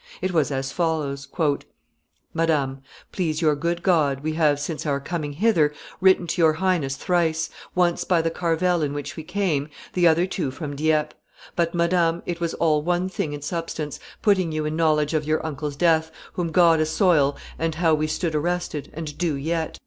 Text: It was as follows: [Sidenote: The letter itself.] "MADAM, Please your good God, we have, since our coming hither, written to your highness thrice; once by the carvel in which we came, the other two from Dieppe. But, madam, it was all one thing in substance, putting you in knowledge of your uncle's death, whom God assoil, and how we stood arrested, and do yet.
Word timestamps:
It 0.19 0.31
was 0.31 0.49
as 0.49 0.71
follows: 0.71 1.27
[Sidenote: 1.31 1.37
The 1.37 1.45
letter 1.45 1.63
itself.] 2.53 2.67
"MADAM, 2.71 2.81
Please 3.11 3.39
your 3.39 3.55
good 3.55 3.83
God, 3.83 4.21
we 4.21 4.33
have, 4.33 4.59
since 4.59 4.87
our 4.87 4.99
coming 4.99 5.33
hither, 5.33 5.73
written 5.99 6.25
to 6.25 6.41
your 6.41 6.53
highness 6.53 6.95
thrice; 6.95 7.51
once 7.75 8.03
by 8.03 8.19
the 8.23 8.31
carvel 8.31 8.81
in 8.81 8.93
which 8.95 9.15
we 9.15 9.21
came, 9.21 9.69
the 9.93 10.07
other 10.07 10.25
two 10.25 10.49
from 10.49 10.75
Dieppe. 10.75 11.15
But, 11.55 11.75
madam, 11.75 12.23
it 12.25 12.39
was 12.39 12.55
all 12.55 12.81
one 12.81 13.09
thing 13.09 13.31
in 13.33 13.43
substance, 13.43 13.99
putting 14.23 14.51
you 14.51 14.65
in 14.65 14.75
knowledge 14.75 15.13
of 15.13 15.25
your 15.25 15.45
uncle's 15.45 15.75
death, 15.75 16.11
whom 16.33 16.51
God 16.51 16.79
assoil, 16.79 17.37
and 17.59 17.75
how 17.75 17.93
we 17.93 18.07
stood 18.07 18.33
arrested, 18.33 18.89
and 18.95 19.15
do 19.19 19.35
yet. 19.35 19.77